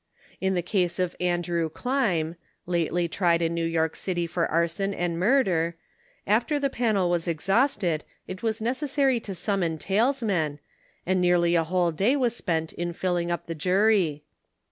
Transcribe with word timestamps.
In 0.39 0.55
the 0.55 0.63
case 0.63 0.97
of 0.97 1.15
Andrew 1.19 1.69
Kleim, 1.69 2.35
lately 2.65 3.07
tried 3.07 3.39
in 3.43 3.53
New 3.53 3.67
York 3.67 3.95
city 3.95 4.25
for 4.25 4.47
arson 4.49 4.95
and 4.95 5.19
murder, 5.19 5.75
after 6.25 6.59
the 6.59 6.71
pannel 6.71 7.07
was 7.11 7.27
exhausted, 7.27 8.03
it 8.27 8.41
was 8.41 8.61
neces 8.61 8.87
sary 8.87 9.19
to 9.19 9.35
summon 9.35 9.77
talesmen, 9.77 10.57
and 11.05 11.21
nearly 11.21 11.53
a 11.53 11.63
whole 11.65 11.91
day 11.91 12.15
was 12.15 12.35
spent 12.35 12.73
in 12.73 12.93
filling 12.93 13.29
up 13.29 13.45
the 13.45 13.53
jury. 13.53 14.23